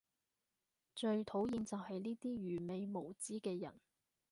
[0.95, 3.71] 最討厭就係呢啲愚昧無知嘅人